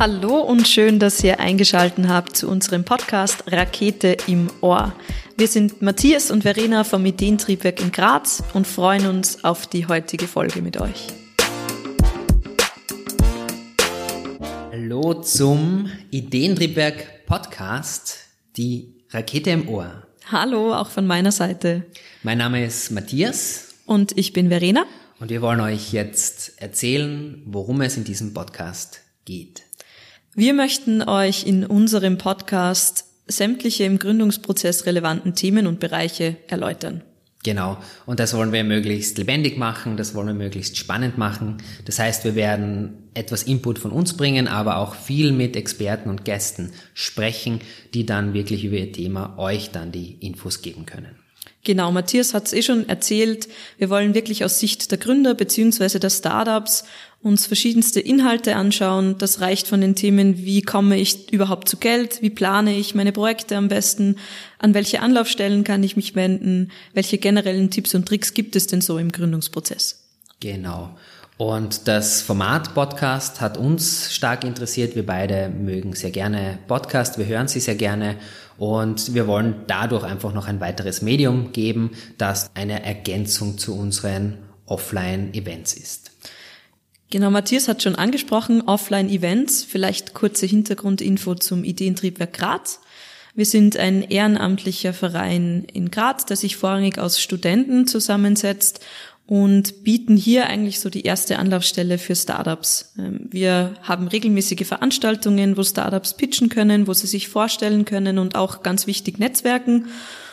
Hallo 0.00 0.38
und 0.38 0.66
schön, 0.66 0.98
dass 0.98 1.22
ihr 1.22 1.40
eingeschalten 1.40 2.08
habt 2.08 2.34
zu 2.34 2.48
unserem 2.48 2.84
Podcast 2.84 3.44
Rakete 3.52 4.16
im 4.26 4.50
Ohr. 4.62 4.94
Wir 5.36 5.46
sind 5.46 5.82
Matthias 5.82 6.30
und 6.30 6.40
Verena 6.40 6.84
vom 6.84 7.04
Ideentriebwerk 7.04 7.82
in 7.82 7.92
Graz 7.92 8.42
und 8.54 8.66
freuen 8.66 9.06
uns 9.06 9.44
auf 9.44 9.66
die 9.66 9.86
heutige 9.88 10.26
Folge 10.26 10.62
mit 10.62 10.80
euch. 10.80 11.08
Hallo 14.72 15.20
zum 15.20 15.90
Ideentriebwerk 16.10 17.26
Podcast, 17.26 18.20
die 18.56 18.94
Rakete 19.10 19.50
im 19.50 19.68
Ohr. 19.68 20.06
Hallo, 20.32 20.72
auch 20.72 20.88
von 20.88 21.06
meiner 21.06 21.30
Seite. 21.30 21.84
Mein 22.22 22.38
Name 22.38 22.64
ist 22.64 22.90
Matthias. 22.90 23.74
Und 23.84 24.16
ich 24.16 24.32
bin 24.32 24.48
Verena. 24.48 24.86
Und 25.18 25.28
wir 25.28 25.42
wollen 25.42 25.60
euch 25.60 25.92
jetzt 25.92 26.54
erzählen, 26.56 27.42
worum 27.44 27.82
es 27.82 27.98
in 27.98 28.04
diesem 28.04 28.32
Podcast 28.32 29.02
geht. 29.26 29.64
Wir 30.34 30.54
möchten 30.54 31.02
euch 31.02 31.44
in 31.44 31.66
unserem 31.66 32.16
Podcast 32.16 33.04
sämtliche 33.26 33.82
im 33.82 33.98
Gründungsprozess 33.98 34.86
relevanten 34.86 35.34
Themen 35.34 35.66
und 35.66 35.80
Bereiche 35.80 36.36
erläutern. 36.46 37.02
Genau. 37.42 37.78
Und 38.06 38.20
das 38.20 38.34
wollen 38.34 38.52
wir 38.52 38.62
möglichst 38.62 39.18
lebendig 39.18 39.58
machen, 39.58 39.96
das 39.96 40.14
wollen 40.14 40.28
wir 40.28 40.34
möglichst 40.34 40.76
spannend 40.76 41.18
machen. 41.18 41.56
Das 41.84 41.98
heißt, 41.98 42.24
wir 42.24 42.36
werden 42.36 43.08
etwas 43.14 43.42
Input 43.42 43.80
von 43.80 43.90
uns 43.90 44.16
bringen, 44.16 44.46
aber 44.46 44.76
auch 44.76 44.94
viel 44.94 45.32
mit 45.32 45.56
Experten 45.56 46.10
und 46.10 46.24
Gästen 46.24 46.72
sprechen, 46.94 47.60
die 47.92 48.06
dann 48.06 48.32
wirklich 48.32 48.64
über 48.64 48.76
ihr 48.76 48.92
Thema 48.92 49.36
euch 49.36 49.70
dann 49.70 49.90
die 49.90 50.12
Infos 50.20 50.62
geben 50.62 50.86
können. 50.86 51.16
Genau, 51.62 51.92
Matthias 51.92 52.32
hat 52.32 52.46
es 52.46 52.52
eh 52.54 52.62
schon 52.62 52.88
erzählt. 52.88 53.48
Wir 53.76 53.90
wollen 53.90 54.14
wirklich 54.14 54.44
aus 54.44 54.58
Sicht 54.58 54.90
der 54.90 54.98
Gründer 54.98 55.34
beziehungsweise 55.34 56.00
der 56.00 56.08
Startups 56.08 56.84
uns 57.22 57.46
verschiedenste 57.46 58.00
Inhalte 58.00 58.56
anschauen. 58.56 59.16
Das 59.18 59.40
reicht 59.40 59.68
von 59.68 59.82
den 59.82 59.94
Themen, 59.94 60.38
wie 60.38 60.62
komme 60.62 60.98
ich 60.98 61.30
überhaupt 61.32 61.68
zu 61.68 61.76
Geld, 61.76 62.22
wie 62.22 62.30
plane 62.30 62.76
ich 62.76 62.94
meine 62.94 63.12
Projekte 63.12 63.56
am 63.56 63.68
besten, 63.68 64.16
an 64.58 64.72
welche 64.72 65.00
Anlaufstellen 65.02 65.62
kann 65.62 65.82
ich 65.82 65.96
mich 65.96 66.14
wenden, 66.14 66.70
welche 66.94 67.18
generellen 67.18 67.70
Tipps 67.70 67.94
und 67.94 68.06
Tricks 68.06 68.32
gibt 68.32 68.56
es 68.56 68.66
denn 68.66 68.80
so 68.80 68.96
im 68.96 69.12
Gründungsprozess. 69.12 70.02
Genau. 70.40 70.96
Und 71.40 71.88
das 71.88 72.20
Format 72.20 72.74
Podcast 72.74 73.40
hat 73.40 73.56
uns 73.56 74.12
stark 74.12 74.44
interessiert. 74.44 74.94
Wir 74.94 75.06
beide 75.06 75.48
mögen 75.48 75.94
sehr 75.94 76.10
gerne 76.10 76.58
Podcast, 76.66 77.16
wir 77.16 77.24
hören 77.24 77.48
sie 77.48 77.60
sehr 77.60 77.76
gerne 77.76 78.16
und 78.58 79.14
wir 79.14 79.26
wollen 79.26 79.62
dadurch 79.66 80.04
einfach 80.04 80.34
noch 80.34 80.48
ein 80.48 80.60
weiteres 80.60 81.00
Medium 81.00 81.52
geben, 81.52 81.92
das 82.18 82.50
eine 82.52 82.84
Ergänzung 82.84 83.56
zu 83.56 83.74
unseren 83.74 84.36
Offline-Events 84.66 85.72
ist. 85.72 86.10
Genau, 87.08 87.30
Matthias 87.30 87.68
hat 87.68 87.82
schon 87.82 87.96
angesprochen, 87.96 88.60
Offline-Events. 88.60 89.64
Vielleicht 89.64 90.12
kurze 90.12 90.44
Hintergrundinfo 90.44 91.36
zum 91.36 91.64
Ideentriebwerk 91.64 92.34
Graz. 92.34 92.80
Wir 93.34 93.46
sind 93.46 93.76
ein 93.76 94.02
ehrenamtlicher 94.02 94.92
Verein 94.92 95.64
in 95.72 95.90
Graz, 95.90 96.26
der 96.26 96.36
sich 96.36 96.56
vorrangig 96.56 96.98
aus 96.98 97.18
Studenten 97.20 97.86
zusammensetzt 97.86 98.80
und 99.30 99.84
bieten 99.84 100.16
hier 100.16 100.48
eigentlich 100.48 100.80
so 100.80 100.90
die 100.90 101.02
erste 101.02 101.38
Anlaufstelle 101.38 101.98
für 101.98 102.16
Startups. 102.16 102.94
Ähm, 102.98 103.28
wir 103.30 103.74
haben 103.80 104.08
regelmäßige 104.08 104.66
Veranstaltungen, 104.66 105.56
wo 105.56 105.62
Startups 105.62 106.16
pitchen 106.16 106.48
können, 106.48 106.88
wo 106.88 106.94
sie 106.94 107.06
sich 107.06 107.28
vorstellen 107.28 107.84
können 107.84 108.18
und 108.18 108.34
auch 108.34 108.64
ganz 108.64 108.88
wichtig 108.88 109.20
Netzwerken 109.20 109.86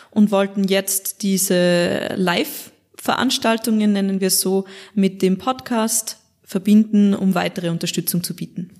und 0.09 0.31
wollten 0.31 0.64
jetzt 0.64 1.22
diese 1.22 2.16
Live-Veranstaltungen, 2.16 3.94
nennen 3.94 4.20
wir 4.20 4.30
es 4.30 4.42
so, 4.42 4.66
mit 4.95 5.22
dem 5.22 5.38
Podcast 5.38 6.18
verbinden, 6.44 7.14
um 7.14 7.36
weitere 7.36 7.70
Unterstützung 7.70 8.23
zu 8.23 8.36
bieten. 8.36 8.72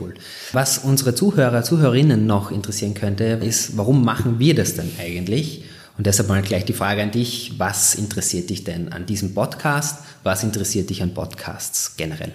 Cool. 0.00 0.14
Was 0.52 0.78
unsere 0.78 1.16
Zuhörer, 1.16 1.64
Zuhörerinnen 1.64 2.24
noch 2.24 2.52
interessieren 2.52 2.94
könnte, 2.94 3.24
ist, 3.42 3.76
warum 3.76 4.04
machen 4.04 4.38
wir 4.38 4.54
das 4.54 4.76
denn 4.76 4.92
eigentlich? 5.00 5.64
Und 6.00 6.06
deshalb 6.06 6.30
mal 6.30 6.40
gleich 6.40 6.64
die 6.64 6.72
Frage 6.72 7.02
an 7.02 7.10
dich, 7.10 7.58
was 7.58 7.94
interessiert 7.94 8.48
dich 8.48 8.64
denn 8.64 8.90
an 8.90 9.04
diesem 9.04 9.34
Podcast? 9.34 10.02
Was 10.22 10.42
interessiert 10.42 10.88
dich 10.88 11.02
an 11.02 11.12
Podcasts 11.12 11.94
generell? 11.98 12.32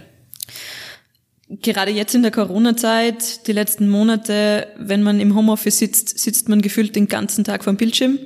Gerade 1.49 1.89
jetzt 1.89 2.13
in 2.13 2.21
der 2.21 2.29
Corona-Zeit, 2.29 3.47
die 3.47 3.53
letzten 3.53 3.89
Monate, 3.89 4.67
wenn 4.77 5.01
man 5.01 5.19
im 5.19 5.33
Homeoffice 5.33 5.79
sitzt, 5.79 6.19
sitzt 6.19 6.47
man 6.47 6.61
gefühlt 6.61 6.95
den 6.95 7.07
ganzen 7.07 7.43
Tag 7.43 7.63
vor 7.63 7.73
dem 7.73 7.77
Bildschirm 7.77 8.19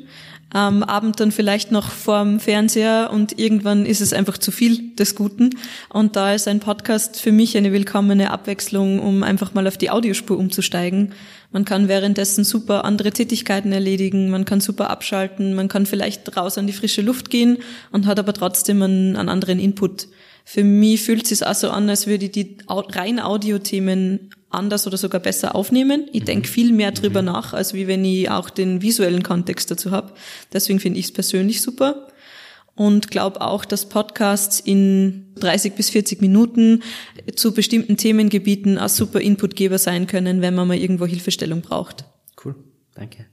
am 0.51 0.81
Abend 0.83 1.19
dann 1.19 1.31
vielleicht 1.31 1.71
noch 1.71 1.91
vorm 1.91 2.39
Fernseher 2.39 3.11
und 3.13 3.37
irgendwann 3.37 3.85
ist 3.85 4.01
es 4.01 4.13
einfach 4.13 4.37
zu 4.37 4.51
viel 4.51 4.95
des 4.95 5.15
Guten. 5.15 5.51
Und 5.89 6.15
da 6.15 6.33
ist 6.33 6.47
ein 6.47 6.59
Podcast 6.59 7.21
für 7.21 7.31
mich 7.31 7.55
eine 7.55 7.71
willkommene 7.71 8.31
Abwechslung, 8.31 8.99
um 8.99 9.21
einfach 9.21 9.53
mal 9.53 9.67
auf 9.67 9.77
die 9.77 9.91
Audiospur 9.91 10.37
umzusteigen. 10.37 11.13
Man 11.51 11.65
kann 11.65 11.87
währenddessen 11.87 12.43
super 12.43 12.85
andere 12.85 13.11
Tätigkeiten 13.11 13.71
erledigen, 13.71 14.29
man 14.29 14.45
kann 14.45 14.61
super 14.61 14.89
abschalten, 14.89 15.55
man 15.55 15.67
kann 15.67 15.87
vielleicht 15.87 16.37
raus 16.37 16.57
an 16.59 16.67
die 16.67 16.73
frische 16.73 17.01
Luft 17.01 17.31
gehen 17.31 17.57
und 17.91 18.05
hat 18.05 18.19
aber 18.19 18.33
trotzdem 18.33 18.83
einen, 18.83 19.15
einen 19.15 19.29
anderen 19.29 19.59
Input. 19.59 20.07
Für 20.45 20.63
mich 20.63 21.01
fühlt 21.01 21.23
es 21.23 21.29
sich 21.29 21.45
auch 21.45 21.55
so 21.55 21.69
an, 21.69 21.89
als 21.89 22.07
würde 22.07 22.25
ich 22.25 22.31
die 22.31 22.57
rein 22.67 23.19
Audiothemen 23.19 24.29
anders 24.49 24.87
oder 24.87 24.97
sogar 24.97 25.21
besser 25.21 25.55
aufnehmen. 25.55 26.07
Ich 26.11 26.21
mhm. 26.21 26.25
denke 26.25 26.47
viel 26.47 26.71
mehr 26.71 26.91
drüber 26.91 27.21
mhm. 27.21 27.27
nach, 27.27 27.53
als 27.53 27.73
wie 27.73 27.87
wenn 27.87 28.05
ich 28.05 28.29
auch 28.29 28.49
den 28.49 28.81
visuellen 28.81 29.23
Kontext 29.23 29.69
dazu 29.71 29.91
habe. 29.91 30.13
Deswegen 30.53 30.79
finde 30.79 30.99
ich 30.99 31.05
es 31.05 31.11
persönlich 31.11 31.61
super 31.61 32.07
und 32.79 33.11
glaube 33.11 33.41
auch, 33.41 33.65
dass 33.65 33.89
Podcasts 33.89 34.61
in 34.61 35.33
30 35.35 35.73
bis 35.73 35.89
40 35.89 36.21
Minuten 36.21 36.81
zu 37.35 37.53
bestimmten 37.53 37.97
Themengebieten 37.97 38.77
ein 38.77 38.87
super 38.87 39.19
Inputgeber 39.19 39.77
sein 39.77 40.07
können, 40.07 40.41
wenn 40.41 40.55
man 40.55 40.69
mal 40.69 40.77
irgendwo 40.77 41.05
Hilfestellung 41.05 41.59
braucht. 41.59 42.05
Cool, 42.41 42.55
danke. 42.95 43.25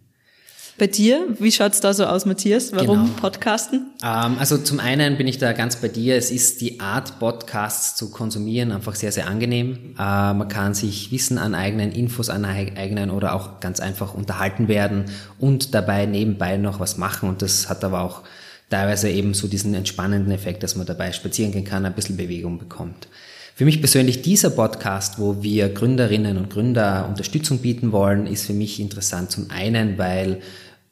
Bei 0.79 0.89
dir, 0.89 1.29
wie 1.39 1.53
schaut's 1.53 1.81
da 1.81 1.95
so 1.95 2.07
aus, 2.07 2.27
Matthias? 2.27 2.73
Warum 2.73 3.05
genau. 3.05 3.21
Podcasten? 3.21 3.93
Ähm, 4.03 4.37
also 4.41 4.59
zum 4.59 4.81
einen 4.81 5.17
bin 5.17 5.29
ich 5.29 5.39
da 5.39 5.53
ganz 5.53 5.77
bei 5.77 5.89
dir. 5.89 6.17
Es 6.17 6.33
ist 6.33 6.61
die 6.61 6.81
Art, 6.81 7.21
Podcasts 7.21 7.97
zu 7.97 8.11
konsumieren, 8.11 8.73
einfach 8.73 8.97
sehr, 8.97 9.13
sehr 9.13 9.28
angenehm. 9.28 9.95
Äh, 9.97 10.34
man 10.34 10.49
kann 10.49 10.75
sich 10.75 11.13
Wissen 11.13 11.39
aneignen, 11.39 11.93
Infos 11.93 12.31
aneignen 12.31 13.11
oder 13.11 13.34
auch 13.34 13.61
ganz 13.61 13.78
einfach 13.78 14.13
unterhalten 14.13 14.67
werden 14.67 15.05
und 15.39 15.73
dabei 15.73 16.05
nebenbei 16.05 16.57
noch 16.57 16.81
was 16.81 16.99
machen. 16.99 17.28
Und 17.28 17.43
das 17.43 17.69
hat 17.71 17.84
aber 17.84 18.03
auch 18.03 18.25
teilweise 18.71 19.10
eben 19.10 19.34
so 19.34 19.49
diesen 19.49 19.75
entspannenden 19.75 20.32
Effekt, 20.32 20.62
dass 20.62 20.77
man 20.77 20.87
dabei 20.87 21.12
spazieren 21.12 21.53
gehen 21.53 21.65
kann, 21.65 21.87
ein 21.87 21.94
bisschen 21.94 22.16
Bewegung 22.16 22.59
bekommt. 22.59 23.09
Für 23.54 23.65
mich 23.65 23.81
persönlich 23.81 24.21
dieser 24.21 24.50
Podcast, 24.50 25.19
wo 25.19 25.43
wir 25.43 25.71
Gründerinnen 25.71 26.37
und 26.37 26.50
Gründer 26.50 27.06
Unterstützung 27.09 27.59
bieten 27.59 27.91
wollen, 27.91 28.27
ist 28.27 28.44
für 28.44 28.53
mich 28.53 28.81
interessant. 28.81 29.31
Zum 29.31 29.50
einen, 29.50 29.97
weil 29.97 30.41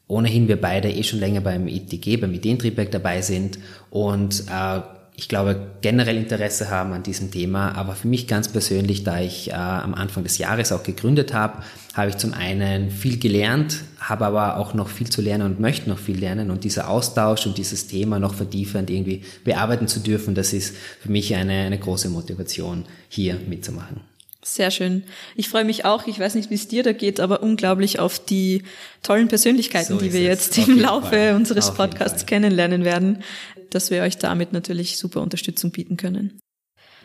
ohnehin 0.07 0.47
wir 0.47 0.59
beide 0.59 0.89
eh 0.89 1.03
schon 1.03 1.19
länger 1.19 1.41
beim 1.41 1.67
ITG, 1.67 2.17
beim 2.17 2.33
Ideentriebwerk 2.33 2.91
dabei 2.91 3.21
sind 3.21 3.59
und 3.91 4.45
äh, 4.51 4.81
ich 5.17 5.29
glaube, 5.29 5.71
generell 5.81 6.17
Interesse 6.17 6.69
haben 6.69 6.91
an 6.91 7.03
diesem 7.03 7.31
Thema. 7.31 7.75
Aber 7.75 7.95
für 7.95 8.07
mich 8.07 8.27
ganz 8.27 8.49
persönlich, 8.49 9.03
da 9.03 9.21
ich 9.21 9.49
äh, 9.49 9.53
am 9.53 9.93
Anfang 9.93 10.23
des 10.23 10.37
Jahres 10.37 10.71
auch 10.71 10.83
gegründet 10.83 11.33
habe, 11.33 11.63
habe 11.93 12.09
ich 12.09 12.17
zum 12.17 12.33
einen 12.33 12.91
viel 12.91 13.17
gelernt, 13.17 13.77
habe 13.99 14.25
aber 14.25 14.57
auch 14.57 14.73
noch 14.73 14.89
viel 14.89 15.09
zu 15.09 15.21
lernen 15.21 15.45
und 15.45 15.59
möchte 15.59 15.89
noch 15.89 15.99
viel 15.99 16.19
lernen. 16.19 16.51
Und 16.51 16.65
dieser 16.65 16.89
Austausch 16.89 17.45
und 17.45 17.57
dieses 17.57 17.87
Thema 17.87 18.19
noch 18.19 18.33
vertiefend 18.33 18.89
irgendwie 18.89 19.23
bearbeiten 19.45 19.87
zu 19.87 20.01
dürfen, 20.01 20.35
das 20.35 20.51
ist 20.51 20.75
für 20.99 21.09
mich 21.09 21.33
eine, 21.33 21.53
eine 21.53 21.79
große 21.79 22.09
Motivation, 22.09 22.83
hier 23.07 23.37
mitzumachen. 23.47 24.14
Sehr 24.47 24.69
schön. 24.69 25.05
Ich 25.35 25.49
freue 25.49 25.65
mich 25.65 25.85
auch, 25.85 26.05
ich 26.05 26.19
weiß 26.19 26.35
nicht, 26.35 26.51
wie 26.51 26.55
es 26.55 26.67
dir 26.67 26.83
da 26.83 26.93
geht, 26.93 27.19
aber 27.19 27.41
unglaublich 27.41 27.97
auf 27.97 28.23
die 28.23 28.61
tollen 29.01 29.27
Persönlichkeiten, 29.27 29.95
so 29.95 29.99
die 29.99 30.13
wir 30.13 30.21
jetzt 30.21 30.55
im 30.59 30.79
Laufe 30.79 31.07
Fall. 31.07 31.35
unseres 31.35 31.69
auf 31.69 31.77
Podcasts 31.77 32.27
kennenlernen 32.27 32.85
werden, 32.85 33.23
dass 33.71 33.89
wir 33.89 34.03
euch 34.03 34.19
damit 34.19 34.53
natürlich 34.53 34.97
super 34.97 35.21
Unterstützung 35.21 35.71
bieten 35.71 35.97
können. 35.97 36.39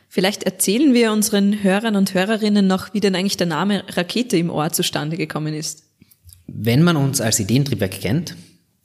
Vielleicht 0.07 0.43
erzählen 0.43 0.93
wir 0.93 1.13
unseren 1.13 1.63
Hörern 1.63 1.97
und 1.97 2.13
Hörerinnen 2.13 2.67
noch, 2.67 2.93
wie 2.93 3.01
denn 3.01 3.15
eigentlich 3.15 3.39
der 3.39 3.47
Name 3.47 3.85
Rakete 3.89 4.37
im 4.37 4.51
Ohr 4.51 4.71
zustande 4.73 5.17
gekommen 5.17 5.55
ist. 5.55 5.85
Wenn 6.47 6.83
man 6.83 6.97
uns 6.97 7.23
als 7.23 7.41
Ideentriebwerk 7.41 8.03
kennt, 8.03 8.37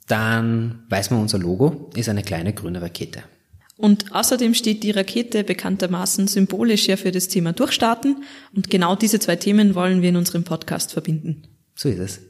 dann 0.06 0.86
weiß 0.88 1.10
man, 1.10 1.20
unser 1.20 1.38
Logo 1.38 1.90
ist 1.94 2.08
eine 2.08 2.22
kleine 2.22 2.54
grüne 2.54 2.80
Rakete. 2.80 3.22
Und 3.76 4.14
außerdem 4.14 4.54
steht 4.54 4.82
die 4.82 4.90
Rakete 4.90 5.44
bekanntermaßen 5.44 6.28
symbolisch 6.28 6.88
ja 6.88 6.96
für 6.96 7.12
das 7.12 7.28
Thema 7.28 7.52
Durchstarten. 7.52 8.24
Und 8.54 8.70
genau 8.70 8.96
diese 8.96 9.20
zwei 9.20 9.36
Themen 9.36 9.74
wollen 9.74 10.00
wir 10.00 10.08
in 10.08 10.16
unserem 10.16 10.44
Podcast 10.44 10.92
verbinden. 10.92 11.42
So 11.74 11.90
ist 11.90 11.98
es. 11.98 12.20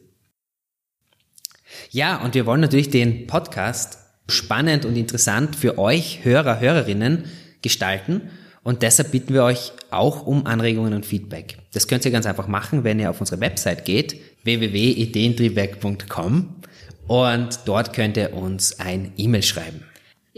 Ja, 1.90 2.20
und 2.22 2.34
wir 2.34 2.46
wollen 2.46 2.60
natürlich 2.60 2.90
den 2.90 3.28
Podcast 3.28 3.98
spannend 4.28 4.84
und 4.84 4.96
interessant 4.96 5.54
für 5.54 5.78
euch 5.78 6.25
Hörer, 6.25 6.58
Hörerinnen 6.58 7.26
gestalten. 7.62 8.22
Und 8.64 8.82
deshalb 8.82 9.12
bitten 9.12 9.32
wir 9.32 9.44
euch 9.44 9.70
auch 9.90 10.26
um 10.26 10.46
Anregungen 10.46 10.94
und 10.94 11.06
Feedback. 11.06 11.58
Das 11.72 11.87
könnt 11.87 12.04
ihr 12.04 12.10
ganz 12.10 12.26
einfach 12.26 12.48
machen, 12.48 12.82
wenn 12.82 12.98
ihr 12.98 13.10
auf 13.10 13.20
unsere 13.20 13.40
Website 13.40 13.84
geht, 13.84 14.16
www.ideentriebwerk.com 14.43 16.56
und 17.06 17.60
dort 17.66 17.93
könnt 17.93 18.16
ihr 18.16 18.34
uns 18.34 18.81
ein 18.81 19.12
E-Mail 19.16 19.44
schreiben. 19.44 19.84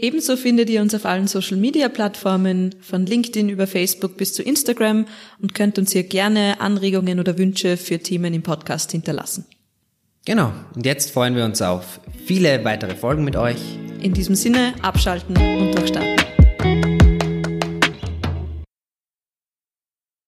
Ebenso 0.01 0.37
findet 0.37 0.69
ihr 0.69 0.81
uns 0.81 0.95
auf 0.95 1.05
allen 1.05 1.27
Social-Media-Plattformen, 1.27 2.75
von 2.79 3.05
LinkedIn 3.05 3.49
über 3.49 3.67
Facebook 3.67 4.15
bis 4.15 4.33
zu 4.33 4.41
Instagram 4.41 5.05
und 5.41 5.53
könnt 5.53 5.77
uns 5.77 5.91
hier 5.91 6.03
gerne 6.03 6.61
Anregungen 6.61 7.19
oder 7.19 7.37
Wünsche 7.37 7.75
für 7.75 7.99
Themen 7.99 8.33
im 8.33 8.41
Podcast 8.41 8.93
hinterlassen. 8.93 9.45
Genau, 10.25 10.53
und 10.73 10.85
jetzt 10.85 11.11
freuen 11.11 11.35
wir 11.35 11.43
uns 11.43 11.61
auf 11.61 11.99
viele 12.25 12.63
weitere 12.63 12.95
Folgen 12.95 13.25
mit 13.25 13.35
euch. 13.35 13.59
In 14.01 14.13
diesem 14.13 14.35
Sinne, 14.35 14.73
abschalten 14.81 15.35
und 15.35 15.77
durchstarten. 15.77 16.18